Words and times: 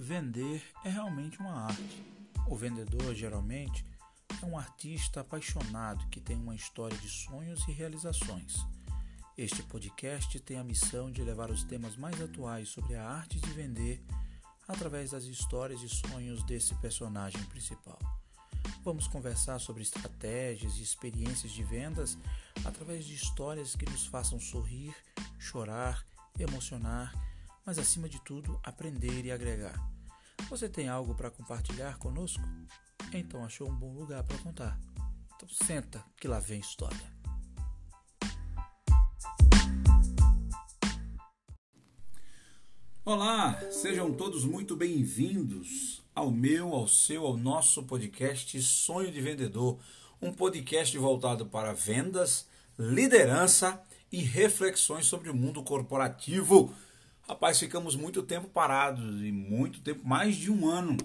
Vender 0.00 0.62
é 0.84 0.90
realmente 0.90 1.40
uma 1.40 1.64
arte. 1.64 2.06
O 2.46 2.54
vendedor, 2.54 3.16
geralmente, 3.16 3.84
é 4.40 4.46
um 4.46 4.56
artista 4.56 5.22
apaixonado 5.22 6.06
que 6.08 6.20
tem 6.20 6.36
uma 6.36 6.54
história 6.54 6.96
de 6.96 7.08
sonhos 7.08 7.66
e 7.66 7.72
realizações. 7.72 8.64
Este 9.36 9.60
podcast 9.64 10.38
tem 10.38 10.56
a 10.56 10.62
missão 10.62 11.10
de 11.10 11.20
levar 11.20 11.50
os 11.50 11.64
temas 11.64 11.96
mais 11.96 12.22
atuais 12.22 12.68
sobre 12.68 12.94
a 12.94 13.10
arte 13.10 13.40
de 13.40 13.50
vender 13.50 14.00
através 14.68 15.10
das 15.10 15.24
histórias 15.24 15.82
e 15.82 15.88
sonhos 15.88 16.44
desse 16.44 16.76
personagem 16.76 17.42
principal. 17.46 17.98
Vamos 18.84 19.08
conversar 19.08 19.58
sobre 19.58 19.82
estratégias 19.82 20.76
e 20.76 20.82
experiências 20.82 21.50
de 21.50 21.64
vendas 21.64 22.16
através 22.64 23.04
de 23.04 23.14
histórias 23.14 23.74
que 23.74 23.90
nos 23.90 24.06
façam 24.06 24.38
sorrir, 24.38 24.94
chorar, 25.40 26.06
emocionar 26.38 27.12
mas 27.68 27.78
acima 27.78 28.08
de 28.08 28.18
tudo, 28.22 28.58
aprender 28.64 29.26
e 29.26 29.30
agregar. 29.30 29.78
Você 30.48 30.70
tem 30.70 30.88
algo 30.88 31.14
para 31.14 31.30
compartilhar 31.30 31.98
conosco? 31.98 32.42
Então 33.12 33.44
achou 33.44 33.68
um 33.68 33.74
bom 33.74 33.92
lugar 33.92 34.24
para 34.24 34.38
contar. 34.38 34.80
Então 35.36 35.46
senta 35.50 36.02
que 36.16 36.26
lá 36.26 36.40
vem 36.40 36.60
história. 36.60 36.96
Olá, 43.04 43.60
sejam 43.70 44.14
todos 44.14 44.46
muito 44.46 44.74
bem-vindos 44.74 46.02
ao 46.14 46.30
meu, 46.30 46.72
ao 46.72 46.88
seu, 46.88 47.26
ao 47.26 47.36
nosso 47.36 47.82
podcast 47.82 48.62
Sonho 48.62 49.12
de 49.12 49.20
Vendedor, 49.20 49.78
um 50.22 50.32
podcast 50.32 50.96
voltado 50.96 51.44
para 51.44 51.74
vendas, 51.74 52.48
liderança 52.78 53.78
e 54.10 54.22
reflexões 54.22 55.04
sobre 55.04 55.28
o 55.28 55.36
mundo 55.36 55.62
corporativo 55.62 56.74
Rapaz, 57.28 57.58
ficamos 57.58 57.94
muito 57.94 58.22
tempo 58.22 58.48
parados 58.48 59.20
e 59.20 59.30
muito 59.30 59.82
tempo, 59.82 60.08
mais 60.08 60.34
de 60.34 60.50
um 60.50 60.66
ano. 60.66 60.96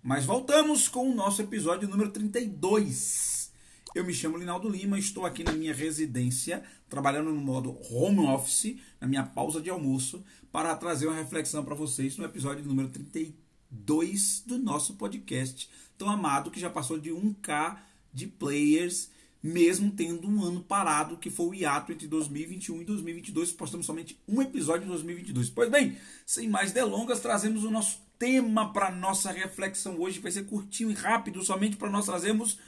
Mas 0.00 0.24
voltamos 0.24 0.86
com 0.86 1.10
o 1.10 1.14
nosso 1.14 1.42
episódio 1.42 1.88
número 1.88 2.12
32. 2.12 3.52
Eu 3.92 4.04
me 4.04 4.14
chamo 4.14 4.38
Linaldo 4.38 4.68
Lima, 4.68 4.96
estou 4.96 5.26
aqui 5.26 5.42
na 5.42 5.50
minha 5.50 5.74
residência, 5.74 6.62
trabalhando 6.88 7.32
no 7.32 7.40
modo 7.40 7.76
home 7.90 8.20
office, 8.20 8.76
na 9.00 9.08
minha 9.08 9.24
pausa 9.24 9.60
de 9.60 9.70
almoço, 9.70 10.24
para 10.52 10.72
trazer 10.76 11.08
uma 11.08 11.16
reflexão 11.16 11.64
para 11.64 11.74
vocês 11.74 12.16
no 12.16 12.24
episódio 12.24 12.64
número 12.64 12.88
32 12.88 14.44
do 14.46 14.58
nosso 14.58 14.94
podcast, 14.94 15.68
tão 15.98 16.08
amado 16.08 16.52
que 16.52 16.60
já 16.60 16.70
passou 16.70 16.96
de 16.96 17.10
1K 17.10 17.76
de 18.14 18.28
players 18.28 19.10
mesmo 19.42 19.90
tendo 19.90 20.28
um 20.28 20.44
ano 20.44 20.62
parado, 20.62 21.16
que 21.16 21.28
foi 21.28 21.46
o 21.46 21.54
hiato 21.54 21.90
entre 21.90 22.06
2021 22.06 22.82
e 22.82 22.84
2022. 22.84 23.52
Postamos 23.52 23.86
somente 23.86 24.18
um 24.28 24.40
episódio 24.40 24.84
em 24.84 24.88
2022. 24.88 25.50
Pois 25.50 25.68
bem, 25.68 25.96
sem 26.24 26.48
mais 26.48 26.72
delongas, 26.72 27.20
trazemos 27.20 27.64
o 27.64 27.70
nosso 27.70 28.00
tema 28.18 28.72
para 28.72 28.92
nossa 28.92 29.32
reflexão 29.32 30.00
hoje. 30.00 30.20
Vai 30.20 30.30
ser 30.30 30.44
curtinho 30.44 30.90
e 30.90 30.94
rápido, 30.94 31.42
somente 31.42 31.76
para 31.76 31.90
nós 31.90 32.06
trazermos 32.06 32.58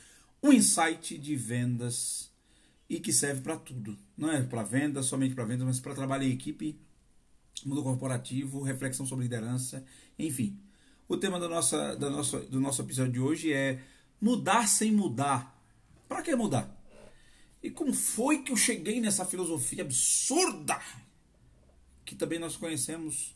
um 0.42 0.53
insight 0.53 1.16
de 1.16 1.36
vendas 1.36 2.31
e 2.91 2.98
que 2.98 3.12
serve 3.12 3.41
para 3.41 3.56
tudo. 3.56 3.97
Não 4.16 4.31
é 4.31 4.42
para 4.42 4.64
vendas, 4.64 5.06
somente 5.06 5.34
para 5.34 5.44
vendas, 5.44 5.66
mas 5.66 5.81
para 5.81 5.94
trabalho 5.94 6.25
em 6.25 6.33
equipe, 6.33 6.77
mundo 7.64 7.84
corporativo, 7.84 8.62
reflexão 8.62 9.06
sobre 9.06 9.25
liderança, 9.25 9.84
enfim. 10.19 10.59
O 11.06 11.16
tema 11.16 11.38
da 11.38 11.48
nossa, 11.48 11.94
da 11.94 12.11
nossa, 12.11 12.41
do 12.41 12.61
nosso 12.61 12.83
episódio 12.83 13.12
de 13.12 13.20
hoje 13.20 13.53
é 13.53 13.81
mudar 14.20 14.66
sem 14.66 14.91
mudar 14.91 15.53
para 16.15 16.23
que 16.23 16.37
mudar? 16.37 16.73
E 17.61 17.70
como 17.70 17.93
foi 17.93 18.43
que 18.43 18.53
eu 18.53 18.57
cheguei 18.57 19.01
nessa 19.01 19.25
filosofia 19.25 19.83
absurda 19.83 20.81
que 22.05 22.15
também 22.15 22.39
nós 22.39 22.56
conhecemos 22.56 23.34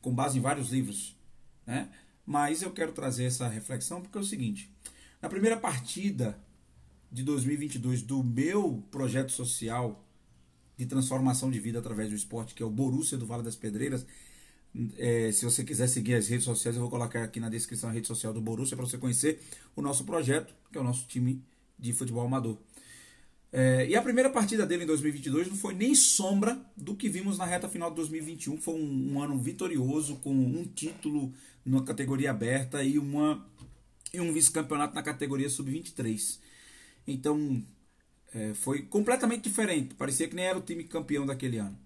com 0.00 0.14
base 0.14 0.38
em 0.38 0.40
vários 0.40 0.70
livros, 0.70 1.16
né? 1.66 1.90
Mas 2.24 2.62
eu 2.62 2.70
quero 2.70 2.92
trazer 2.92 3.24
essa 3.24 3.48
reflexão 3.48 4.00
porque 4.00 4.16
é 4.16 4.20
o 4.20 4.24
seguinte: 4.24 4.70
na 5.20 5.28
primeira 5.28 5.56
partida 5.56 6.38
de 7.10 7.24
2022 7.24 8.02
do 8.02 8.22
meu 8.22 8.84
projeto 8.92 9.32
social 9.32 10.04
de 10.76 10.86
transformação 10.86 11.50
de 11.50 11.58
vida 11.58 11.80
através 11.80 12.10
do 12.10 12.14
esporte, 12.14 12.54
que 12.54 12.62
é 12.62 12.66
o 12.66 12.70
Borussia 12.70 13.18
do 13.18 13.26
Vale 13.26 13.42
das 13.42 13.56
Pedreiras, 13.56 14.06
é, 14.96 15.32
se 15.32 15.44
você 15.44 15.64
quiser 15.64 15.88
seguir 15.88 16.14
as 16.14 16.28
redes 16.28 16.44
sociais, 16.44 16.76
eu 16.76 16.82
vou 16.82 16.90
colocar 16.90 17.24
aqui 17.24 17.40
na 17.40 17.48
descrição 17.48 17.90
a 17.90 17.92
rede 17.92 18.06
social 18.06 18.32
do 18.32 18.40
Borussia 18.40 18.76
para 18.76 18.86
você 18.86 18.98
conhecer 18.98 19.40
o 19.74 19.82
nosso 19.82 20.04
projeto, 20.04 20.54
que 20.70 20.78
é 20.78 20.80
o 20.80 20.84
nosso 20.84 21.08
time 21.08 21.42
de 21.80 21.92
futebol 21.92 22.24
amador. 22.24 22.58
É, 23.52 23.88
e 23.88 23.96
a 23.96 24.02
primeira 24.02 24.30
partida 24.30 24.64
dele 24.64 24.84
em 24.84 24.86
2022 24.86 25.48
não 25.48 25.56
foi 25.56 25.74
nem 25.74 25.92
sombra 25.94 26.60
do 26.76 26.94
que 26.94 27.08
vimos 27.08 27.36
na 27.36 27.44
reta 27.44 27.68
final 27.68 27.90
de 27.90 27.96
2021. 27.96 28.58
Foi 28.58 28.74
um, 28.74 29.14
um 29.14 29.22
ano 29.22 29.36
vitorioso, 29.38 30.16
com 30.16 30.32
um 30.32 30.64
título 30.64 31.32
na 31.64 31.82
categoria 31.82 32.30
aberta 32.30 32.82
e, 32.82 32.98
uma, 32.98 33.44
e 34.12 34.20
um 34.20 34.32
vice-campeonato 34.32 34.94
na 34.94 35.02
categoria 35.02 35.50
sub-23. 35.50 36.38
Então 37.06 37.62
é, 38.32 38.54
foi 38.54 38.82
completamente 38.82 39.44
diferente. 39.44 39.94
Parecia 39.94 40.28
que 40.28 40.36
nem 40.36 40.44
era 40.44 40.58
o 40.58 40.62
time 40.62 40.84
campeão 40.84 41.26
daquele 41.26 41.58
ano. 41.58 41.76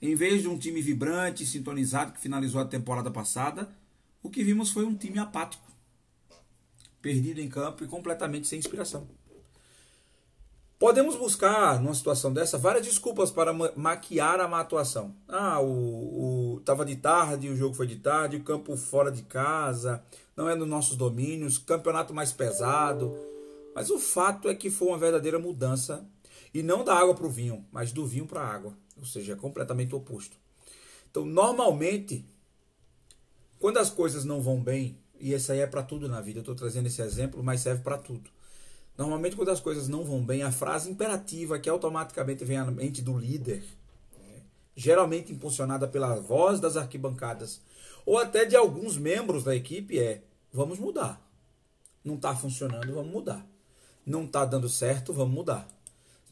Em 0.00 0.14
vez 0.14 0.42
de 0.42 0.48
um 0.48 0.58
time 0.58 0.80
vibrante, 0.80 1.46
sintonizado, 1.46 2.12
que 2.12 2.20
finalizou 2.20 2.60
a 2.60 2.64
temporada 2.64 3.10
passada, 3.10 3.72
o 4.22 4.30
que 4.30 4.42
vimos 4.42 4.70
foi 4.70 4.84
um 4.84 4.96
time 4.96 5.18
apático, 5.18 5.70
perdido 7.00 7.40
em 7.40 7.48
campo 7.48 7.84
e 7.84 7.86
completamente 7.86 8.48
sem 8.48 8.58
inspiração. 8.58 9.08
Podemos 10.82 11.14
buscar, 11.14 11.80
numa 11.80 11.94
situação 11.94 12.32
dessa, 12.32 12.58
várias 12.58 12.84
desculpas 12.84 13.30
para 13.30 13.52
maquiar 13.52 14.40
a 14.40 14.48
má 14.48 14.58
atuação. 14.58 15.14
Ah, 15.28 15.60
o, 15.60 16.54
o 16.56 16.60
tava 16.62 16.84
de 16.84 16.96
tarde, 16.96 17.48
o 17.48 17.54
jogo 17.54 17.72
foi 17.72 17.86
de 17.86 18.00
tarde, 18.00 18.36
o 18.36 18.42
campo 18.42 18.76
fora 18.76 19.08
de 19.12 19.22
casa, 19.22 20.02
não 20.36 20.48
é 20.48 20.56
nos 20.56 20.66
nossos 20.66 20.96
domínios, 20.96 21.56
campeonato 21.56 22.12
mais 22.12 22.32
pesado. 22.32 23.16
Mas 23.72 23.90
o 23.90 23.98
fato 24.00 24.48
é 24.48 24.56
que 24.56 24.70
foi 24.70 24.88
uma 24.88 24.98
verdadeira 24.98 25.38
mudança, 25.38 26.04
e 26.52 26.64
não 26.64 26.82
da 26.82 26.96
água 26.96 27.14
para 27.14 27.28
o 27.28 27.30
vinho, 27.30 27.64
mas 27.70 27.92
do 27.92 28.04
vinho 28.04 28.26
para 28.26 28.40
a 28.40 28.52
água, 28.52 28.76
ou 28.96 29.04
seja, 29.04 29.34
é 29.34 29.36
completamente 29.36 29.94
oposto. 29.94 30.36
Então, 31.08 31.24
normalmente, 31.24 32.26
quando 33.60 33.76
as 33.76 33.88
coisas 33.88 34.24
não 34.24 34.40
vão 34.40 34.60
bem, 34.60 34.98
e 35.20 35.32
isso 35.32 35.52
aí 35.52 35.60
é 35.60 35.66
para 35.68 35.84
tudo 35.84 36.08
na 36.08 36.20
vida, 36.20 36.40
eu 36.40 36.42
estou 36.42 36.56
trazendo 36.56 36.88
esse 36.88 37.00
exemplo, 37.00 37.40
mas 37.40 37.60
serve 37.60 37.84
para 37.84 37.98
tudo 37.98 38.28
Normalmente, 38.96 39.36
quando 39.36 39.50
as 39.50 39.60
coisas 39.60 39.88
não 39.88 40.04
vão 40.04 40.22
bem, 40.22 40.42
a 40.42 40.52
frase 40.52 40.90
imperativa 40.90 41.58
que 41.58 41.68
automaticamente 41.68 42.44
vem 42.44 42.58
à 42.58 42.64
mente 42.64 43.00
do 43.00 43.18
líder, 43.18 43.64
né, 44.18 44.42
geralmente 44.76 45.32
impulsionada 45.32 45.88
pela 45.88 46.14
voz 46.16 46.60
das 46.60 46.76
arquibancadas, 46.76 47.60
ou 48.04 48.18
até 48.18 48.44
de 48.44 48.56
alguns 48.56 48.96
membros 48.96 49.44
da 49.44 49.54
equipe, 49.54 49.98
é: 49.98 50.22
vamos 50.52 50.78
mudar. 50.78 51.20
Não 52.04 52.16
está 52.16 52.34
funcionando, 52.34 52.92
vamos 52.92 53.12
mudar. 53.12 53.46
Não 54.04 54.24
está 54.24 54.44
dando 54.44 54.68
certo, 54.68 55.12
vamos 55.12 55.34
mudar. 55.34 55.68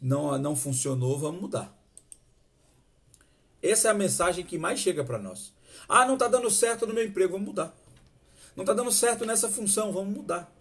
Não, 0.00 0.36
não 0.38 0.56
funcionou, 0.56 1.18
vamos 1.18 1.40
mudar. 1.40 1.76
Essa 3.62 3.88
é 3.88 3.90
a 3.90 3.94
mensagem 3.94 4.44
que 4.44 4.58
mais 4.58 4.80
chega 4.80 5.04
para 5.04 5.18
nós. 5.18 5.52
Ah, 5.88 6.06
não 6.06 6.14
está 6.14 6.26
dando 6.26 6.50
certo 6.50 6.86
no 6.86 6.94
meu 6.94 7.06
emprego, 7.06 7.32
vamos 7.32 7.48
mudar. 7.48 7.74
Não 8.56 8.62
está 8.62 8.74
dando 8.74 8.90
certo 8.90 9.24
nessa 9.24 9.48
função, 9.48 9.92
vamos 9.92 10.16
mudar. 10.16 10.52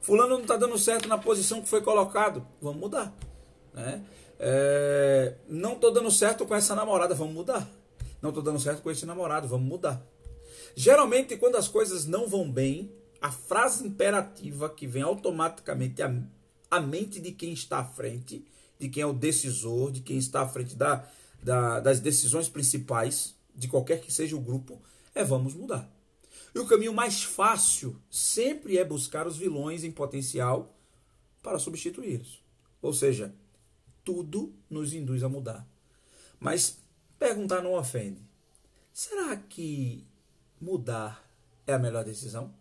Fulano 0.00 0.34
não 0.34 0.42
está 0.42 0.56
dando 0.56 0.78
certo 0.78 1.08
na 1.08 1.18
posição 1.18 1.60
que 1.60 1.68
foi 1.68 1.80
colocado. 1.82 2.46
Vamos 2.60 2.80
mudar. 2.80 3.14
Né? 3.74 4.02
É, 4.38 5.34
não 5.48 5.74
estou 5.74 5.92
dando 5.92 6.10
certo 6.10 6.46
com 6.46 6.54
essa 6.54 6.74
namorada. 6.74 7.14
Vamos 7.14 7.34
mudar. 7.34 7.68
Não 8.22 8.30
estou 8.30 8.42
dando 8.42 8.58
certo 8.58 8.82
com 8.82 8.90
esse 8.90 9.04
namorado. 9.04 9.46
Vamos 9.46 9.68
mudar. 9.68 10.02
Geralmente, 10.74 11.36
quando 11.36 11.56
as 11.56 11.68
coisas 11.68 12.06
não 12.06 12.26
vão 12.26 12.50
bem, 12.50 12.92
a 13.20 13.30
frase 13.30 13.86
imperativa 13.86 14.68
que 14.70 14.86
vem 14.86 15.02
automaticamente 15.02 16.02
à, 16.02 16.12
à 16.70 16.80
mente 16.80 17.20
de 17.20 17.32
quem 17.32 17.52
está 17.52 17.80
à 17.80 17.84
frente, 17.84 18.44
de 18.78 18.88
quem 18.88 19.02
é 19.02 19.06
o 19.06 19.12
decisor, 19.12 19.90
de 19.90 20.00
quem 20.00 20.16
está 20.16 20.42
à 20.42 20.48
frente 20.48 20.74
da, 20.74 21.06
da, 21.42 21.80
das 21.80 22.00
decisões 22.00 22.48
principais, 22.48 23.34
de 23.54 23.68
qualquer 23.68 24.00
que 24.00 24.12
seja 24.12 24.36
o 24.36 24.40
grupo, 24.40 24.80
é 25.14 25.22
vamos 25.22 25.54
mudar. 25.54 25.90
E 26.54 26.58
o 26.58 26.66
caminho 26.66 26.92
mais 26.92 27.22
fácil 27.22 27.96
sempre 28.10 28.76
é 28.76 28.84
buscar 28.84 29.26
os 29.26 29.36
vilões 29.36 29.84
em 29.84 29.90
potencial 29.90 30.74
para 31.42 31.58
substituí-los. 31.58 32.42
Ou 32.82 32.92
seja, 32.92 33.34
tudo 34.04 34.52
nos 34.68 34.92
induz 34.92 35.22
a 35.22 35.28
mudar. 35.28 35.66
Mas 36.38 36.78
perguntar 37.18 37.62
não 37.62 37.74
ofende. 37.74 38.20
Será 38.92 39.36
que 39.36 40.04
mudar 40.60 41.24
é 41.66 41.72
a 41.72 41.78
melhor 41.78 42.04
decisão? 42.04 42.52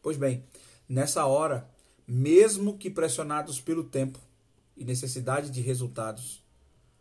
Pois 0.00 0.16
bem, 0.16 0.44
nessa 0.88 1.26
hora, 1.26 1.68
mesmo 2.06 2.78
que 2.78 2.88
pressionados 2.88 3.60
pelo 3.60 3.84
tempo 3.84 4.18
e 4.76 4.84
necessidade 4.84 5.50
de 5.50 5.60
resultados, 5.60 6.42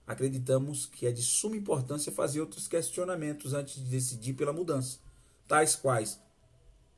acreditamos 0.05 0.85
que 0.85 1.07
é 1.07 1.11
de 1.11 1.21
suma 1.21 1.55
importância 1.55 2.11
fazer 2.11 2.41
outros 2.41 2.67
questionamentos 2.67 3.53
antes 3.53 3.75
de 3.75 3.89
decidir 3.89 4.33
pela 4.33 4.51
mudança 4.51 4.99
tais 5.47 5.75
quais: 5.75 6.19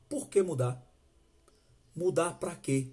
por 0.08 0.28
que 0.28 0.42
mudar? 0.42 0.82
Mudar 1.94 2.38
para 2.38 2.54
quê? 2.54 2.92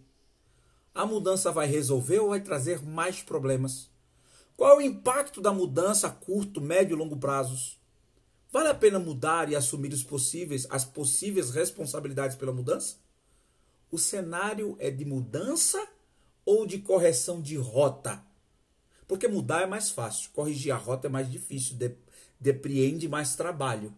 A 0.93 1.05
mudança 1.05 1.51
vai 1.51 1.67
resolver 1.67 2.19
ou 2.19 2.29
vai 2.29 2.41
trazer 2.41 2.81
mais 2.81 3.21
problemas? 3.21 3.89
Qual 4.57 4.71
é 4.71 4.75
o 4.77 4.81
impacto 4.81 5.41
da 5.41 5.53
mudança 5.53 6.07
a 6.07 6.11
curto, 6.11 6.61
médio 6.61 6.95
e 6.95 6.97
longo 6.97 7.17
prazos? 7.17 7.79
Vale 8.51 8.69
a 8.69 8.73
pena 8.73 8.97
mudar 8.97 9.49
e 9.49 9.55
assumir 9.55 9.91
os 9.91 10.03
possíveis, 10.03 10.65
as 10.69 10.85
possíveis 10.85 11.51
responsabilidades 11.51 12.37
pela 12.37 12.53
mudança? 12.53 12.95
O 13.91 13.97
cenário 13.97 14.77
é 14.79 14.89
de 14.89 15.03
mudança 15.03 15.85
ou 16.45 16.65
de 16.65 16.79
correção 16.79 17.41
de 17.41 17.57
rota? 17.57 18.23
Porque 19.07 19.27
mudar 19.27 19.61
é 19.61 19.65
mais 19.65 19.89
fácil, 19.89 20.31
corrigir 20.31 20.71
a 20.71 20.77
rota 20.77 21.07
é 21.07 21.09
mais 21.09 21.29
difícil, 21.29 21.75
de, 21.75 21.95
depreende 22.39 23.07
mais 23.09 23.35
trabalho 23.35 23.93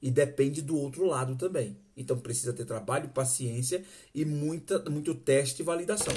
e 0.00 0.10
depende 0.10 0.62
do 0.62 0.76
outro 0.76 1.04
lado 1.06 1.36
também. 1.36 1.76
Então 1.96 2.18
precisa 2.18 2.52
ter 2.52 2.64
trabalho, 2.64 3.08
paciência 3.10 3.84
e 4.14 4.24
muita, 4.24 4.78
muito 4.88 5.14
teste 5.14 5.62
e 5.62 5.64
validação. 5.64 6.14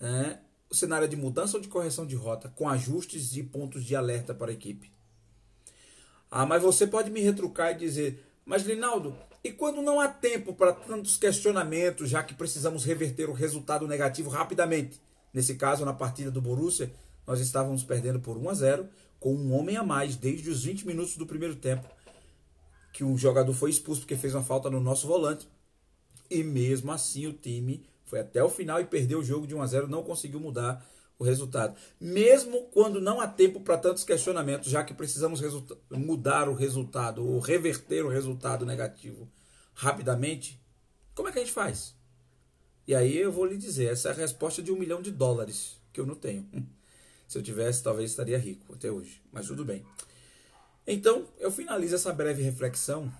É, 0.00 0.38
o 0.70 0.74
cenário 0.74 1.04
é 1.04 1.08
de 1.08 1.16
mudança 1.16 1.56
ou 1.56 1.62
de 1.62 1.68
correção 1.68 2.06
de 2.06 2.16
rota, 2.16 2.48
com 2.48 2.68
ajustes 2.68 3.36
e 3.36 3.42
pontos 3.42 3.84
de 3.84 3.94
alerta 3.94 4.34
para 4.34 4.50
a 4.50 4.54
equipe. 4.54 4.90
Ah, 6.30 6.44
mas 6.44 6.62
você 6.62 6.86
pode 6.86 7.10
me 7.10 7.20
retrucar 7.20 7.72
e 7.72 7.78
dizer, 7.78 8.24
mas 8.44 8.62
Linaldo, 8.62 9.16
e 9.44 9.52
quando 9.52 9.80
não 9.80 10.00
há 10.00 10.08
tempo 10.08 10.54
para 10.54 10.72
tantos 10.72 11.16
questionamentos, 11.16 12.10
já 12.10 12.22
que 12.22 12.34
precisamos 12.34 12.84
reverter 12.84 13.30
o 13.30 13.32
resultado 13.32 13.86
negativo 13.86 14.28
rapidamente? 14.28 15.00
Nesse 15.32 15.54
caso, 15.54 15.84
na 15.84 15.92
partida 15.92 16.30
do 16.30 16.40
Borussia, 16.40 16.90
nós 17.26 17.40
estávamos 17.40 17.84
perdendo 17.84 18.18
por 18.18 18.36
1 18.36 18.48
a 18.48 18.54
0, 18.54 18.88
com 19.20 19.34
um 19.34 19.54
homem 19.54 19.76
a 19.76 19.82
mais 19.82 20.16
desde 20.16 20.50
os 20.50 20.64
20 20.64 20.86
minutos 20.86 21.16
do 21.16 21.26
primeiro 21.26 21.54
tempo, 21.54 21.88
que 22.96 23.04
um 23.04 23.16
jogador 23.18 23.52
foi 23.52 23.68
expulso 23.68 24.00
porque 24.00 24.16
fez 24.16 24.34
uma 24.34 24.42
falta 24.42 24.70
no 24.70 24.80
nosso 24.80 25.06
volante. 25.06 25.46
E 26.30 26.42
mesmo 26.42 26.90
assim 26.90 27.26
o 27.26 27.32
time 27.34 27.84
foi 28.06 28.20
até 28.20 28.42
o 28.42 28.48
final 28.48 28.80
e 28.80 28.86
perdeu 28.86 29.18
o 29.18 29.22
jogo 29.22 29.46
de 29.46 29.54
1 29.54 29.60
a 29.60 29.66
0, 29.66 29.86
não 29.86 30.02
conseguiu 30.02 30.40
mudar 30.40 30.82
o 31.18 31.24
resultado. 31.24 31.76
Mesmo 32.00 32.62
quando 32.72 32.98
não 32.98 33.20
há 33.20 33.28
tempo 33.28 33.60
para 33.60 33.76
tantos 33.76 34.02
questionamentos, 34.02 34.70
já 34.70 34.82
que 34.82 34.94
precisamos 34.94 35.42
mudar 35.90 36.48
o 36.48 36.54
resultado 36.54 37.22
ou 37.22 37.38
reverter 37.38 38.02
o 38.02 38.08
resultado 38.08 38.64
negativo 38.64 39.28
rapidamente, 39.74 40.58
como 41.14 41.28
é 41.28 41.32
que 41.32 41.38
a 41.38 41.42
gente 41.42 41.52
faz? 41.52 41.94
E 42.86 42.94
aí 42.94 43.14
eu 43.18 43.30
vou 43.30 43.44
lhe 43.44 43.58
dizer, 43.58 43.92
essa 43.92 44.08
é 44.08 44.12
a 44.12 44.14
resposta 44.14 44.62
de 44.62 44.72
um 44.72 44.78
milhão 44.78 45.02
de 45.02 45.10
dólares 45.10 45.76
que 45.92 46.00
eu 46.00 46.06
não 46.06 46.14
tenho. 46.14 46.48
Se 47.28 47.36
eu 47.36 47.42
tivesse, 47.42 47.82
talvez 47.82 48.10
estaria 48.10 48.38
rico 48.38 48.72
até 48.72 48.90
hoje, 48.90 49.20
mas 49.30 49.48
tudo 49.48 49.66
bem. 49.66 49.84
Então, 50.86 51.26
eu 51.38 51.50
finalizo 51.50 51.94
essa 51.94 52.12
breve 52.12 52.42
reflexão 52.42 53.12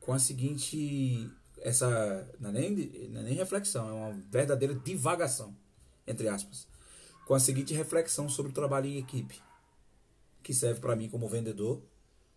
com 0.00 0.12
a 0.12 0.18
seguinte 0.18 1.30
essa 1.62 2.28
não 2.40 2.50
é, 2.50 2.52
nem, 2.52 2.70
não 3.08 3.20
é 3.20 3.24
nem 3.24 3.34
reflexão, 3.34 3.88
é 3.88 3.92
uma 3.92 4.12
verdadeira 4.30 4.74
divagação, 4.74 5.56
entre 6.06 6.28
aspas, 6.28 6.66
com 7.26 7.34
a 7.34 7.40
seguinte 7.40 7.72
reflexão 7.72 8.28
sobre 8.28 8.50
o 8.50 8.54
trabalho 8.54 8.86
em 8.86 8.98
equipe, 8.98 9.40
que 10.42 10.52
serve 10.52 10.80
para 10.80 10.96
mim 10.96 11.08
como 11.08 11.28
vendedor, 11.28 11.80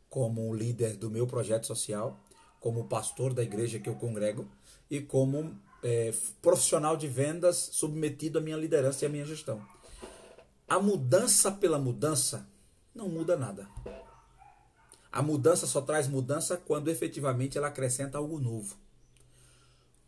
como 0.10 0.54
líder 0.54 0.96
do 0.96 1.10
meu 1.10 1.26
projeto 1.26 1.66
social, 1.66 2.20
como 2.60 2.88
pastor 2.88 3.34
da 3.34 3.44
igreja 3.44 3.80
que 3.80 3.90
eu 3.90 3.96
congrego 3.96 4.48
e 4.90 5.02
como 5.02 5.60
é, 5.84 6.14
profissional 6.42 6.96
de 6.96 7.08
vendas 7.08 7.58
submetido 7.74 8.38
à 8.38 8.42
minha 8.42 8.58
liderança 8.58 9.04
e 9.04 9.08
à 9.08 9.10
minha 9.10 9.26
gestão. 9.26 9.66
A 10.68 10.80
mudança 10.80 11.52
pela 11.52 11.78
mudança 11.78 12.48
não 12.94 13.10
muda 13.10 13.36
nada. 13.36 13.68
A 15.16 15.22
mudança 15.22 15.66
só 15.66 15.80
traz 15.80 16.10
mudança 16.10 16.58
quando 16.58 16.90
efetivamente 16.90 17.58
ela 17.58 17.68
acrescenta 17.68 18.18
algo 18.18 18.38
novo. 18.38 18.76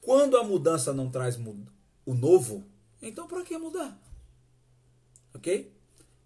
Quando 0.01 0.35
a 0.35 0.43
mudança 0.43 0.93
não 0.93 1.09
traz 1.09 1.37
o 2.05 2.13
novo, 2.13 2.65
então 3.01 3.25
para 3.25 3.41
que 3.41 3.57
mudar? 3.57 3.97
Ok? 5.33 5.73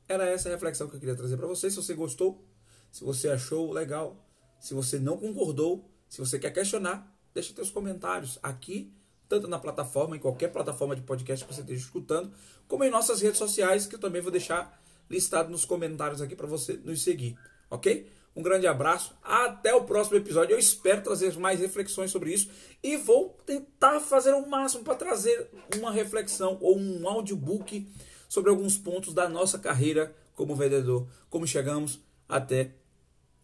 Era 0.07 0.27
essa 0.27 0.49
a 0.49 0.51
reflexão 0.51 0.87
que 0.87 0.95
eu 0.95 0.99
queria 0.99 1.15
trazer 1.15 1.37
para 1.37 1.45
você. 1.45 1.69
Se 1.69 1.75
você 1.75 1.93
gostou, 1.93 2.43
se 2.91 3.03
você 3.03 3.29
achou 3.29 3.71
legal, 3.71 4.27
se 4.59 4.73
você 4.73 4.97
não 4.97 5.15
concordou, 5.15 5.87
se 6.09 6.17
você 6.17 6.39
quer 6.39 6.49
questionar, 6.49 7.15
deixa 7.35 7.53
seus 7.53 7.69
comentários 7.69 8.39
aqui, 8.41 8.91
tanto 9.29 9.47
na 9.47 9.59
plataforma, 9.59 10.15
em 10.15 10.19
qualquer 10.19 10.51
plataforma 10.51 10.95
de 10.95 11.03
podcast 11.03 11.45
que 11.45 11.53
você 11.53 11.61
esteja 11.61 11.85
escutando, 11.85 12.33
como 12.67 12.83
em 12.83 12.89
nossas 12.89 13.21
redes 13.21 13.37
sociais, 13.37 13.85
que 13.85 13.93
eu 13.93 13.99
também 13.99 14.23
vou 14.23 14.31
deixar 14.31 14.81
listado 15.07 15.51
nos 15.51 15.65
comentários 15.65 16.19
aqui 16.19 16.35
para 16.35 16.47
você 16.47 16.77
nos 16.83 17.03
seguir, 17.03 17.37
ok? 17.69 18.09
Um 18.35 18.41
grande 18.41 18.67
abraço. 18.67 19.13
Até 19.21 19.73
o 19.73 19.83
próximo 19.83 20.17
episódio. 20.17 20.53
Eu 20.53 20.59
espero 20.59 21.01
trazer 21.01 21.37
mais 21.37 21.59
reflexões 21.59 22.11
sobre 22.11 22.33
isso 22.33 22.49
e 22.81 22.97
vou 22.97 23.37
tentar 23.45 23.99
fazer 23.99 24.33
o 24.33 24.47
máximo 24.47 24.83
para 24.83 24.95
trazer 24.95 25.49
uma 25.77 25.91
reflexão 25.91 26.57
ou 26.61 26.77
um 26.77 27.07
audiobook 27.07 27.87
sobre 28.29 28.49
alguns 28.49 28.77
pontos 28.77 29.13
da 29.13 29.27
nossa 29.27 29.59
carreira 29.59 30.15
como 30.33 30.55
vendedor, 30.55 31.07
como 31.29 31.45
chegamos 31.45 31.99
até 32.27 32.73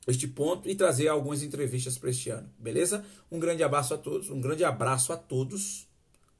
este 0.07 0.27
ponto 0.27 0.69
e 0.69 0.75
trazer 0.75 1.09
algumas 1.09 1.43
entrevistas 1.43 1.97
para 1.97 2.09
este 2.09 2.29
ano. 2.29 2.49
Beleza? 2.57 3.05
Um 3.29 3.39
grande 3.39 3.63
abraço 3.63 3.93
a 3.93 3.97
todos, 3.97 4.29
um 4.29 4.39
grande 4.39 4.63
abraço 4.63 5.11
a 5.11 5.17
todos. 5.17 5.87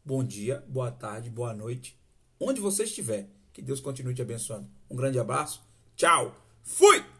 Bom 0.04 0.24
dia, 0.24 0.64
boa 0.70 0.90
tarde, 0.90 1.30
boa 1.30 1.54
noite, 1.54 2.00
onde 2.40 2.62
você 2.62 2.86
estiver. 2.86 3.30
Que 3.52 3.62
Deus 3.62 3.82
continue 3.82 4.14
te 4.14 4.22
abençoando. 4.22 4.70
Um 4.90 4.96
grande 4.96 5.20
abraço. 5.20 5.62
Tchau. 5.96 6.34
Fui. 6.64 7.17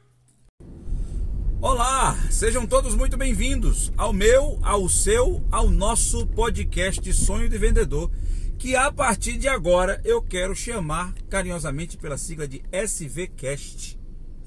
Olá, 1.60 2.16
sejam 2.30 2.68
todos 2.68 2.94
muito 2.94 3.18
bem-vindos 3.18 3.92
ao 3.98 4.14
meu, 4.14 4.60
ao 4.62 4.88
seu, 4.88 5.44
ao 5.52 5.72
nosso 5.72 6.28
podcast 6.28 7.12
Sonho 7.14 7.50
de 7.50 7.58
Vendedor, 7.58 8.12
que 8.60 8.76
a 8.76 8.92
partir 8.92 9.40
de 9.40 9.48
agora 9.48 10.00
eu 10.06 10.22
quero 10.22 10.56
chamar 10.56 11.16
carinhosamente 11.28 11.98
pela 11.98 12.16
sigla 12.16 12.48
de 12.48 12.62
SVCast. 12.72 14.00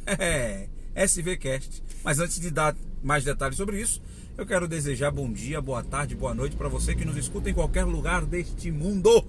É, 0.06 0.68
SVCast. 1.04 1.82
Mas 2.04 2.20
antes 2.20 2.38
de 2.38 2.48
dar 2.48 2.76
mais 3.02 3.24
detalhes 3.24 3.56
sobre 3.56 3.80
isso, 3.80 4.00
eu 4.38 4.46
quero 4.46 4.68
desejar 4.68 5.10
bom 5.10 5.32
dia, 5.32 5.60
boa 5.60 5.82
tarde, 5.82 6.14
boa 6.14 6.32
noite 6.32 6.54
para 6.54 6.68
você 6.68 6.94
que 6.94 7.04
nos 7.04 7.16
escuta 7.16 7.50
em 7.50 7.54
qualquer 7.54 7.84
lugar 7.84 8.24
deste 8.24 8.70
mundo. 8.70 9.26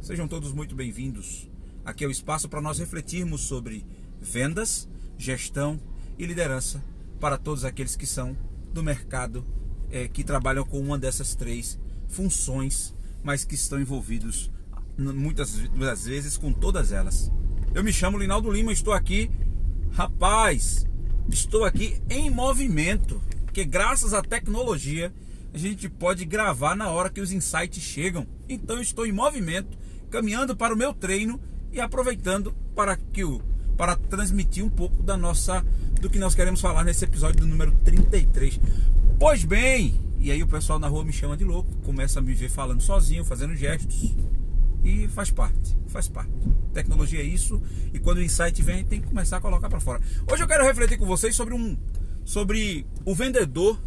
Sejam 0.00 0.26
todos 0.26 0.52
muito 0.52 0.74
bem-vindos. 0.74 1.50
Aqui 1.84 2.02
é 2.02 2.08
o 2.08 2.10
espaço 2.10 2.48
para 2.48 2.62
nós 2.62 2.78
refletirmos 2.78 3.42
sobre 3.42 3.84
vendas, 4.22 4.88
gestão 5.18 5.78
e 6.18 6.24
liderança 6.24 6.93
para 7.24 7.38
todos 7.38 7.64
aqueles 7.64 7.96
que 7.96 8.04
são 8.04 8.36
do 8.70 8.82
mercado, 8.82 9.42
é, 9.90 10.06
que 10.06 10.22
trabalham 10.22 10.62
com 10.62 10.78
uma 10.78 10.98
dessas 10.98 11.34
três 11.34 11.78
funções, 12.06 12.94
mas 13.22 13.46
que 13.46 13.54
estão 13.54 13.80
envolvidos 13.80 14.50
muitas, 14.98 15.56
muitas 15.70 16.04
vezes 16.04 16.36
com 16.36 16.52
todas 16.52 16.92
elas. 16.92 17.32
Eu 17.74 17.82
me 17.82 17.94
chamo 17.94 18.18
Linaldo 18.18 18.50
Lima, 18.50 18.74
estou 18.74 18.92
aqui, 18.92 19.30
rapaz, 19.92 20.84
estou 21.30 21.64
aqui 21.64 21.98
em 22.10 22.28
movimento, 22.28 23.22
porque 23.46 23.64
graças 23.64 24.12
à 24.12 24.20
tecnologia 24.20 25.10
a 25.54 25.56
gente 25.56 25.88
pode 25.88 26.26
gravar 26.26 26.76
na 26.76 26.90
hora 26.90 27.08
que 27.08 27.22
os 27.22 27.32
insights 27.32 27.82
chegam. 27.82 28.26
Então 28.46 28.76
eu 28.76 28.82
estou 28.82 29.06
em 29.06 29.12
movimento, 29.12 29.78
caminhando 30.10 30.54
para 30.54 30.74
o 30.74 30.76
meu 30.76 30.92
treino 30.92 31.40
e 31.72 31.80
aproveitando 31.80 32.54
para 32.74 32.98
que 32.98 33.24
o 33.24 33.40
para 33.76 33.96
transmitir 33.96 34.64
um 34.64 34.70
pouco 34.70 35.02
da 35.02 35.16
nossa 35.16 35.64
do 36.00 36.10
que 36.10 36.18
nós 36.18 36.34
queremos 36.34 36.60
falar 36.60 36.84
nesse 36.84 37.04
episódio 37.04 37.40
do 37.40 37.46
número 37.46 37.72
33. 37.84 38.60
Pois 39.18 39.44
bem, 39.44 39.98
e 40.18 40.30
aí 40.30 40.42
o 40.42 40.46
pessoal 40.46 40.78
na 40.78 40.88
rua 40.88 41.04
me 41.04 41.12
chama 41.12 41.36
de 41.36 41.44
louco, 41.44 41.70
começa 41.84 42.18
a 42.18 42.22
me 42.22 42.34
ver 42.34 42.50
falando 42.50 42.80
sozinho, 42.80 43.24
fazendo 43.24 43.56
gestos. 43.56 44.14
E 44.84 45.08
faz 45.08 45.30
parte, 45.30 45.76
faz 45.88 46.08
parte. 46.08 46.30
Tecnologia 46.74 47.20
é 47.20 47.24
isso, 47.24 47.60
e 47.92 47.98
quando 47.98 48.18
o 48.18 48.22
insight 48.22 48.60
vem, 48.62 48.84
tem 48.84 49.00
que 49.00 49.06
começar 49.06 49.38
a 49.38 49.40
colocar 49.40 49.68
para 49.70 49.80
fora. 49.80 50.00
Hoje 50.30 50.42
eu 50.42 50.46
quero 50.46 50.64
refletir 50.64 50.98
com 50.98 51.06
vocês 51.06 51.34
sobre 51.34 51.54
um 51.54 51.76
sobre 52.24 52.86
o 53.04 53.14
vendedor 53.14 53.78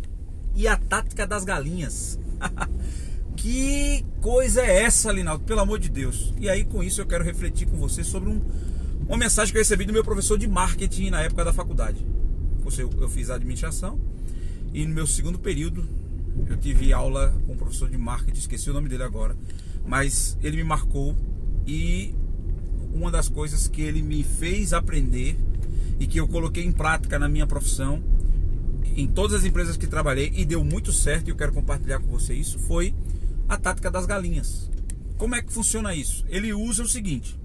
e 0.55 0.67
a 0.67 0.75
tática 0.75 1.27
das 1.27 1.43
galinhas. 1.43 2.19
que 3.35 4.03
coisa 4.21 4.61
é 4.61 4.83
essa, 4.83 5.11
Linaldo? 5.11 5.43
Pelo 5.43 5.59
amor 5.59 5.79
de 5.79 5.89
Deus. 5.89 6.33
E 6.39 6.49
aí 6.49 6.65
com 6.65 6.83
isso 6.83 7.01
eu 7.01 7.05
quero 7.05 7.23
refletir 7.23 7.67
com 7.67 7.77
vocês 7.77 8.07
sobre 8.07 8.29
um 8.29 8.41
uma 9.07 9.17
mensagem 9.17 9.51
que 9.51 9.57
eu 9.57 9.61
recebi 9.61 9.85
do 9.85 9.93
meu 9.93 10.03
professor 10.03 10.37
de 10.37 10.47
marketing 10.47 11.09
na 11.09 11.21
época 11.21 11.45
da 11.45 11.53
faculdade. 11.53 12.05
Eu, 12.77 12.91
eu 12.99 13.07
fiz 13.07 13.29
administração 13.29 13.97
e 14.73 14.85
no 14.85 14.93
meu 14.93 15.07
segundo 15.07 15.39
período 15.39 15.87
eu 16.49 16.57
tive 16.57 16.91
aula 16.91 17.33
com 17.45 17.53
um 17.53 17.57
professor 17.57 17.89
de 17.89 17.97
marketing, 17.97 18.37
esqueci 18.37 18.69
o 18.69 18.73
nome 18.73 18.89
dele 18.89 19.03
agora, 19.03 19.37
mas 19.85 20.37
ele 20.43 20.57
me 20.57 20.65
marcou 20.65 21.15
e 21.65 22.13
uma 22.93 23.09
das 23.09 23.29
coisas 23.29 23.69
que 23.69 23.81
ele 23.81 24.01
me 24.01 24.21
fez 24.23 24.73
aprender 24.73 25.37
e 25.97 26.05
que 26.05 26.19
eu 26.19 26.27
coloquei 26.27 26.65
em 26.65 26.71
prática 26.73 27.17
na 27.17 27.29
minha 27.29 27.47
profissão, 27.47 28.03
em 28.95 29.07
todas 29.07 29.39
as 29.39 29.45
empresas 29.45 29.77
que 29.77 29.87
trabalhei 29.87 30.33
e 30.35 30.43
deu 30.43 30.63
muito 30.63 30.91
certo 30.91 31.29
e 31.29 31.31
eu 31.31 31.35
quero 31.37 31.53
compartilhar 31.53 31.99
com 31.99 32.07
você 32.07 32.33
isso, 32.33 32.59
foi 32.59 32.93
a 33.47 33.57
tática 33.57 33.89
das 33.89 34.05
galinhas. 34.05 34.69
Como 35.17 35.35
é 35.35 35.41
que 35.41 35.53
funciona 35.53 35.95
isso? 35.95 36.25
Ele 36.27 36.53
usa 36.53 36.83
o 36.83 36.87
seguinte: 36.87 37.39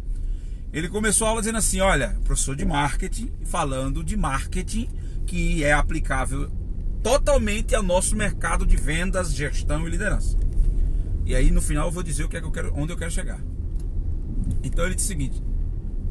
ele 0.72 0.88
começou 0.88 1.26
a 1.26 1.30
aula 1.30 1.42
dizendo 1.42 1.58
assim: 1.58 1.80
olha, 1.80 2.16
professor 2.24 2.56
de 2.56 2.64
marketing, 2.64 3.30
falando 3.44 4.02
de 4.02 4.16
marketing 4.16 4.88
que 5.26 5.62
é 5.62 5.72
aplicável 5.72 6.50
totalmente 7.02 7.74
ao 7.74 7.82
nosso 7.82 8.14
mercado 8.16 8.64
de 8.64 8.76
vendas, 8.76 9.34
gestão 9.34 9.86
e 9.86 9.90
liderança. 9.90 10.36
E 11.24 11.34
aí 11.34 11.50
no 11.50 11.60
final 11.60 11.86
eu 11.86 11.92
vou 11.92 12.02
dizer 12.02 12.24
o 12.24 12.28
que 12.28 12.36
é 12.36 12.40
que 12.40 12.46
eu 12.46 12.52
quero, 12.52 12.72
onde 12.74 12.92
eu 12.92 12.96
quero 12.96 13.10
chegar. 13.10 13.40
Então 14.62 14.84
ele 14.84 14.94
disse 14.94 15.06
o 15.06 15.08
seguinte: 15.08 15.42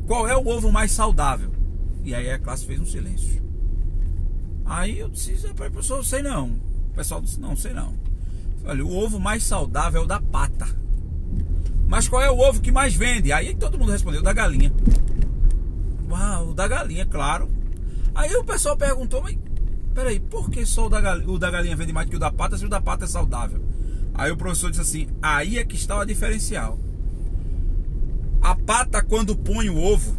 qual 0.05 0.27
é 0.27 0.35
o 0.35 0.47
ovo 0.47 0.71
mais 0.71 0.91
saudável? 0.91 1.51
E 2.03 2.13
aí 2.15 2.29
a 2.29 2.39
classe 2.39 2.65
fez 2.65 2.79
um 2.79 2.85
silêncio. 2.85 3.41
Aí 4.65 4.99
eu 4.99 5.09
disse, 5.09 5.35
professor, 5.53 6.03
sei 6.03 6.21
não. 6.21 6.49
O 6.91 6.93
pessoal 6.95 7.21
disse, 7.21 7.39
não, 7.39 7.55
sei 7.55 7.73
não. 7.73 7.93
Olha, 8.63 8.85
o 8.85 8.95
ovo 8.95 9.19
mais 9.19 9.43
saudável 9.43 10.01
é 10.01 10.03
o 10.03 10.07
da 10.07 10.21
pata. 10.21 10.67
Mas 11.91 12.07
qual 12.07 12.21
é 12.21 12.31
o 12.31 12.39
ovo 12.39 12.61
que 12.61 12.71
mais 12.71 12.95
vende? 12.95 13.33
Aí 13.33 13.53
todo 13.53 13.77
mundo 13.77 13.91
respondeu, 13.91 14.23
da 14.23 14.31
galinha. 14.31 14.73
Uau, 16.09 16.51
o 16.51 16.53
da 16.53 16.65
galinha, 16.65 17.05
claro. 17.05 17.51
Aí 18.15 18.33
o 18.33 18.45
pessoal 18.45 18.77
perguntou, 18.77 19.21
mas 19.21 19.37
peraí, 19.93 20.17
por 20.17 20.49
que 20.49 20.65
só 20.65 20.85
o 20.85 20.89
da, 20.89 21.01
galinha, 21.01 21.29
o 21.29 21.37
da 21.37 21.51
galinha 21.51 21.75
vende 21.75 21.91
mais 21.91 22.09
que 22.09 22.15
o 22.15 22.19
da 22.19 22.31
pata 22.31 22.57
se 22.57 22.65
o 22.65 22.69
da 22.69 22.79
pata 22.79 23.03
é 23.03 23.07
saudável? 23.09 23.61
Aí 24.13 24.31
o 24.31 24.37
professor 24.37 24.69
disse 24.69 24.81
assim, 24.81 25.07
aí 25.21 25.59
é 25.59 25.65
que 25.65 25.75
está 25.75 25.97
o 25.97 26.05
diferencial. 26.05 26.79
A 28.41 28.55
pata, 28.55 29.03
quando 29.03 29.35
põe 29.35 29.69
o 29.69 29.77
ovo, 29.77 30.15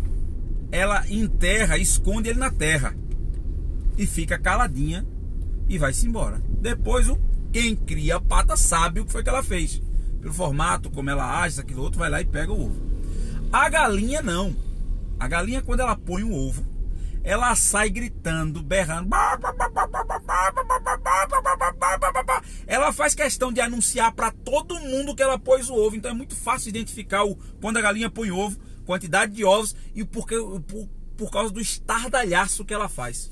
ela 0.70 1.08
enterra, 1.08 1.78
esconde 1.78 2.28
ele 2.28 2.38
na 2.38 2.50
terra. 2.50 2.94
E 3.96 4.06
fica 4.06 4.38
caladinha 4.38 5.06
e 5.70 5.78
vai-se 5.78 6.06
embora. 6.06 6.42
Depois, 6.60 7.10
quem 7.50 7.74
cria 7.74 8.16
a 8.16 8.20
pata 8.20 8.58
sabe 8.58 9.00
o 9.00 9.06
que 9.06 9.12
foi 9.12 9.22
que 9.22 9.30
ela 9.30 9.42
fez. 9.42 9.80
Pelo 10.22 10.32
formato, 10.32 10.88
como 10.88 11.10
ela 11.10 11.42
age, 11.42 11.60
aquilo 11.60 11.82
outro, 11.82 11.98
vai 11.98 12.08
lá 12.08 12.20
e 12.20 12.24
pega 12.24 12.52
o 12.52 12.66
ovo. 12.66 12.80
A 13.52 13.68
galinha 13.68 14.22
não. 14.22 14.56
A 15.18 15.26
galinha, 15.26 15.60
quando 15.60 15.80
ela 15.80 15.96
põe 15.96 16.22
o 16.22 16.32
ovo, 16.32 16.64
ela 17.24 17.54
sai 17.56 17.90
gritando, 17.90 18.62
berrando. 18.62 19.10
Ela 22.68 22.92
faz 22.92 23.16
questão 23.16 23.52
de 23.52 23.60
anunciar 23.60 24.12
para 24.12 24.30
todo 24.30 24.78
mundo 24.78 25.14
que 25.14 25.22
ela 25.22 25.38
pôs 25.38 25.68
o 25.68 25.74
ovo. 25.74 25.96
Então 25.96 26.12
é 26.12 26.14
muito 26.14 26.36
fácil 26.36 26.68
identificar 26.68 27.24
o 27.24 27.34
quando 27.60 27.78
a 27.78 27.82
galinha 27.82 28.08
põe 28.08 28.30
ovo, 28.30 28.56
quantidade 28.86 29.32
de 29.32 29.44
ovos 29.44 29.74
e 29.92 30.04
porque, 30.04 30.36
por, 30.68 30.88
por 31.16 31.30
causa 31.32 31.52
do 31.52 31.60
estardalhaço 31.60 32.64
que 32.64 32.72
ela 32.72 32.88
faz. 32.88 33.28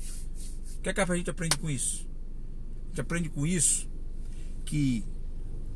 O 0.77 0.81
que, 0.81 0.89
é 0.89 0.93
que 0.93 0.99
a 0.99 1.15
gente 1.15 1.29
aprende 1.29 1.57
com 1.57 1.69
isso? 1.69 2.05
A 2.85 2.87
gente 2.89 3.01
aprende 3.01 3.29
com 3.29 3.47
isso 3.47 3.89
que 4.65 5.05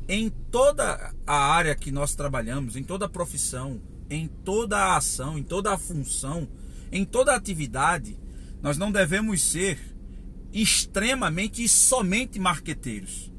em 0.08 0.28
toda 0.28 1.12
a 1.26 1.36
área 1.36 1.74
que 1.74 1.90
nós 1.90 2.14
trabalhamos, 2.14 2.76
em 2.76 2.82
toda 2.82 3.06
a 3.06 3.08
profissão, 3.08 3.80
em 4.08 4.28
toda 4.28 4.78
a 4.78 4.96
ação, 4.96 5.36
em 5.36 5.42
toda 5.42 5.72
a 5.72 5.78
função, 5.78 6.48
em 6.92 7.04
toda 7.04 7.34
atividade, 7.34 8.16
nós 8.62 8.78
não 8.78 8.92
devemos 8.92 9.42
ser 9.42 9.78
extremamente 10.52 11.62
e 11.62 11.68
somente 11.68 12.38
marqueteiros. 12.38 13.32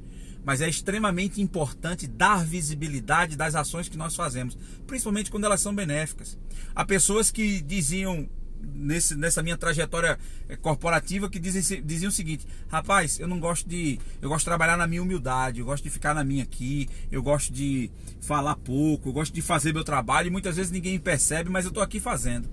Mas 0.43 0.61
é 0.61 0.69
extremamente 0.69 1.41
importante 1.41 2.07
dar 2.07 2.45
visibilidade 2.45 3.35
das 3.35 3.55
ações 3.55 3.89
que 3.89 3.97
nós 3.97 4.15
fazemos, 4.15 4.57
principalmente 4.85 5.31
quando 5.31 5.45
elas 5.45 5.61
são 5.61 5.75
benéficas. 5.75 6.37
Há 6.75 6.85
pessoas 6.85 7.31
que 7.31 7.61
diziam 7.61 8.29
nesse, 8.61 9.15
nessa 9.15 9.41
minha 9.41 9.57
trajetória 9.57 10.17
eh, 10.47 10.55
corporativa 10.55 11.29
que 11.29 11.39
dizem, 11.39 11.81
diziam 11.83 12.09
o 12.09 12.11
seguinte: 12.11 12.45
rapaz, 12.67 13.19
eu 13.19 13.27
não 13.27 13.39
gosto 13.39 13.67
de. 13.67 13.99
Eu 14.21 14.29
gosto 14.29 14.39
de 14.39 14.45
trabalhar 14.45 14.77
na 14.77 14.87
minha 14.87 15.01
humildade, 15.01 15.59
eu 15.59 15.65
gosto 15.65 15.83
de 15.83 15.89
ficar 15.89 16.13
na 16.13 16.23
minha 16.23 16.43
aqui, 16.43 16.87
eu 17.11 17.21
gosto 17.21 17.51
de 17.51 17.89
falar 18.21 18.55
pouco, 18.55 19.09
eu 19.09 19.13
gosto 19.13 19.33
de 19.33 19.41
fazer 19.41 19.73
meu 19.73 19.83
trabalho 19.83 20.27
e 20.27 20.31
muitas 20.31 20.55
vezes 20.55 20.71
ninguém 20.71 20.99
percebe, 20.99 21.49
mas 21.49 21.65
eu 21.65 21.69
estou 21.69 21.83
aqui 21.83 21.99
fazendo. 21.99 22.47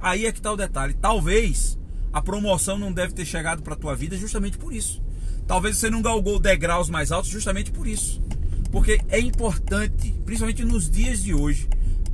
Aí 0.00 0.26
é 0.26 0.32
que 0.32 0.38
está 0.38 0.52
o 0.52 0.56
detalhe. 0.56 0.94
Talvez 0.94 1.78
a 2.12 2.22
promoção 2.22 2.78
não 2.78 2.92
deve 2.92 3.12
ter 3.12 3.24
chegado 3.24 3.62
para 3.62 3.76
tua 3.76 3.94
vida 3.94 4.16
justamente 4.16 4.58
por 4.58 4.72
isso. 4.72 5.02
Talvez 5.46 5.76
você 5.76 5.90
não 5.90 6.02
galgou 6.02 6.38
degraus 6.38 6.90
mais 6.90 7.10
altos 7.10 7.30
justamente 7.30 7.72
por 7.72 7.86
isso. 7.86 8.22
Porque 8.70 9.00
é 9.08 9.18
importante, 9.18 10.14
principalmente 10.24 10.64
nos 10.64 10.90
dias 10.90 11.22
de 11.22 11.32
hoje, 11.32 11.68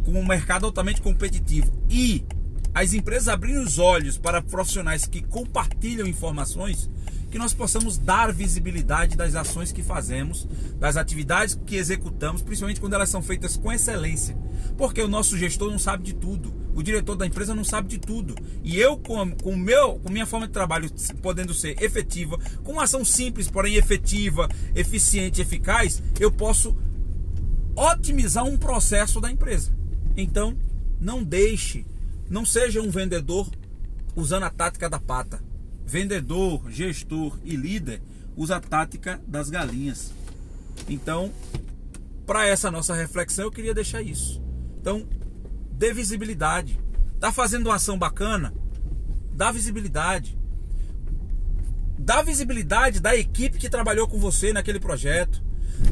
com 0.05 0.13
um 0.13 0.27
mercado 0.27 0.67
altamente 0.67 1.01
competitivo 1.03 1.73
e 1.91 2.25
as 2.75 2.93
empresas 2.93 3.29
abrindo 3.29 3.63
os 3.63 3.79
olhos 3.79 4.19
para 4.19 4.43
profissionais 4.43 5.07
que 5.07 5.23
compartilham 5.23 6.07
informações, 6.07 6.91
que 7.31 7.39
nós 7.39 7.55
possamos 7.55 7.97
dar 7.99 8.33
visibilidade 8.33 9.17
das 9.17 9.35
ações 9.35 9.73
que 9.73 9.83
fazemos, 9.83 10.47
das 10.79 10.97
atividades 10.97 11.59
que 11.67 11.77
executamos, 11.77 12.43
principalmente 12.43 12.81
quando 12.81 12.95
elas 12.95 13.09
são 13.09 13.23
feitas 13.23 13.57
com 13.57 13.73
excelência. 13.73 14.37
Porque 14.77 15.01
o 15.01 15.09
nosso 15.09 15.39
gestor 15.39 15.71
não 15.71 15.79
sabe 15.79 16.05
de 16.05 16.15
tudo, 16.15 16.53
o 16.75 16.83
diretor 16.83 17.15
da 17.17 17.27
empresa 17.27 17.55
não 17.55 17.65
sabe 17.65 17.89
de 17.89 17.99
tudo. 17.99 18.35
E 18.63 18.79
eu, 18.79 18.97
com, 18.97 19.31
com, 19.31 19.57
meu, 19.57 20.01
com 20.01 20.11
minha 20.11 20.27
forma 20.27 20.47
de 20.47 20.53
trabalho 20.53 20.91
podendo 21.23 21.55
ser 21.55 21.81
efetiva, 21.83 22.39
com 22.63 22.73
uma 22.73 22.85
ação 22.85 23.05
simples, 23.05 23.49
porém 23.49 23.77
efetiva, 23.77 24.49
eficiente, 24.75 25.41
eficaz, 25.41 26.03
eu 26.19 26.31
posso 26.31 26.77
otimizar 27.77 28.45
um 28.45 28.57
processo 28.57 29.21
da 29.21 29.31
empresa. 29.31 29.73
Então, 30.17 30.57
não 31.01 31.23
deixe, 31.23 31.85
não 32.29 32.45
seja 32.45 32.81
um 32.81 32.91
vendedor 32.91 33.51
usando 34.17 34.45
a 34.45 34.51
tática 34.51 34.89
da 34.89 34.99
pata 34.99 35.43
vendedor, 35.85 36.71
gestor 36.71 37.39
e 37.45 37.55
líder 37.55 38.01
usa 38.37 38.57
a 38.57 38.61
tática 38.61 39.21
das 39.27 39.51
galinhas. 39.51 40.13
Então, 40.89 41.33
para 42.27 42.47
essa 42.47 42.71
nossa 42.71 42.95
reflexão, 42.95 43.45
eu 43.45 43.51
queria 43.51 43.75
deixar 43.75 44.03
isso. 44.03 44.43
Então, 44.81 45.07
dê 45.73 45.93
visibilidade. 45.93 46.81
Tá 47.21 47.31
fazendo 47.33 47.67
uma 47.67 47.77
ação 47.77 47.99
bacana? 47.99 48.53
Dá 49.33 49.53
visibilidade. 49.53 50.37
Dá 51.99 52.23
visibilidade 52.23 53.01
da 53.01 53.15
equipe 53.15 53.59
que 53.59 53.71
trabalhou 53.71 54.09
com 54.09 54.19
você 54.19 54.53
naquele 54.53 54.81
projeto. 54.81 55.43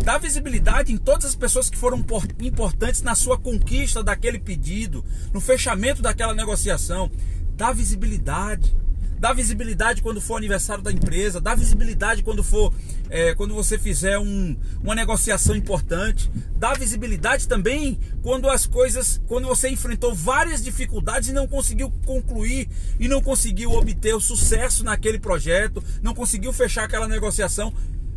Dá 0.05 0.19
visibilidade 0.19 0.93
em 0.93 0.97
todas 0.97 1.27
as 1.27 1.35
pessoas 1.35 1.71
que 1.71 1.77
foram 1.77 2.05
importantes 2.41 3.03
na 3.03 3.15
sua 3.15 3.39
conquista 3.39 4.03
daquele 4.03 4.39
pedido, 4.39 5.05
no 5.33 5.41
fechamento 5.41 6.03
daquela 6.03 6.35
negociação. 6.35 7.11
Dá 7.57 7.73
visibilidade. 7.73 8.75
Dá 9.23 9.33
visibilidade 9.33 10.03
quando 10.03 10.21
for 10.21 10.35
aniversário 10.35 10.83
da 10.83 10.91
empresa, 10.91 11.41
dá 11.41 11.55
visibilidade 11.55 12.25
quando 12.25 12.43
for 12.43 12.75
é, 13.09 13.33
quando 13.37 13.55
você 13.55 13.79
fizer 13.79 14.19
um, 14.19 14.57
uma 14.83 14.97
negociação 14.97 15.55
importante, 15.55 16.29
dá 16.57 16.75
visibilidade 16.75 17.47
também 17.47 18.01
quando 18.21 18.51
as 18.51 18.67
coisas, 18.67 19.21
quando 19.29 19.47
você 19.47 19.69
enfrentou 19.69 20.13
várias 20.13 20.61
dificuldades 20.65 21.29
e 21.29 21.33
não 21.33 21.47
conseguiu 21.47 21.89
concluir 22.05 22.69
e 22.99 23.07
não 23.07 23.23
conseguiu 23.23 23.71
obter 23.71 24.13
o 24.13 24.21
sucesso 24.21 24.83
naquele 24.83 25.21
projeto, 25.21 25.81
não 26.03 26.15
conseguiu 26.15 26.53
fechar 26.53 26.83
aquela 26.83 27.07
negociação, 27.07 27.73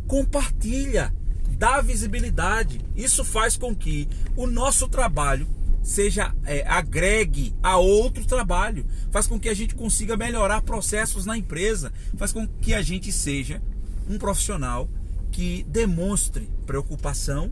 compartilha, 0.07 1.13
dá 1.57 1.81
visibilidade. 1.81 2.81
Isso 2.95 3.23
faz 3.23 3.57
com 3.57 3.75
que 3.75 4.07
o 4.35 4.45
nosso 4.45 4.87
trabalho 4.87 5.47
seja 5.81 6.33
é, 6.45 6.65
agregue 6.67 7.55
a 7.61 7.77
outro 7.77 8.25
trabalho, 8.25 8.85
faz 9.11 9.27
com 9.27 9.39
que 9.39 9.47
a 9.47 9.53
gente 9.53 9.75
consiga 9.75 10.17
melhorar 10.17 10.61
processos 10.61 11.25
na 11.25 11.37
empresa, 11.37 11.93
faz 12.17 12.33
com 12.33 12.47
que 12.47 12.73
a 12.73 12.81
gente 12.81 13.11
seja 13.11 13.61
um 14.09 14.17
profissional 14.17 14.89
que 15.31 15.63
demonstre 15.69 16.49
preocupação 16.65 17.51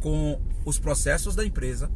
com 0.00 0.40
os 0.64 0.78
processos 0.78 1.36
da 1.36 1.44
empresa, 1.44 1.90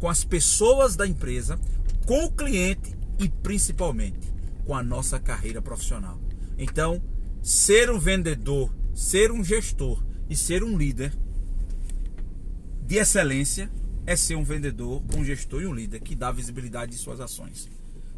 com 0.00 0.08
as 0.08 0.24
pessoas 0.24 0.96
da 0.96 1.06
empresa, 1.06 1.58
com 2.04 2.24
o 2.24 2.32
cliente 2.32 2.96
e 3.18 3.28
principalmente 3.28 4.32
com 4.64 4.74
a 4.74 4.82
nossa 4.82 5.20
carreira 5.20 5.62
profissional. 5.62 6.20
Então, 6.58 7.00
ser 7.40 7.90
um 7.90 7.98
vendedor, 7.98 8.74
ser 8.94 9.30
um 9.30 9.44
gestor 9.44 10.02
e 10.32 10.36
ser 10.36 10.64
um 10.64 10.78
líder 10.78 11.12
de 12.86 12.96
excelência 12.96 13.70
é 14.06 14.16
ser 14.16 14.34
um 14.34 14.42
vendedor, 14.42 15.04
um 15.14 15.22
gestor 15.22 15.60
e 15.60 15.66
um 15.66 15.74
líder 15.74 16.00
que 16.00 16.16
dá 16.16 16.32
visibilidade 16.32 16.92
de 16.92 16.96
suas 16.96 17.20
ações. 17.20 17.68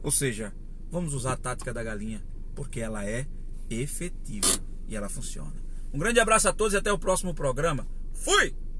Ou 0.00 0.12
seja, 0.12 0.54
vamos 0.88 1.12
usar 1.12 1.32
a 1.32 1.36
tática 1.36 1.74
da 1.74 1.82
galinha, 1.82 2.22
porque 2.54 2.78
ela 2.78 3.04
é 3.04 3.26
efetiva 3.68 4.46
e 4.86 4.94
ela 4.94 5.08
funciona. 5.08 5.54
Um 5.92 5.98
grande 5.98 6.20
abraço 6.20 6.48
a 6.48 6.52
todos 6.52 6.74
e 6.74 6.76
até 6.76 6.92
o 6.92 6.98
próximo 7.00 7.34
programa. 7.34 7.84
Fui! 8.12 8.54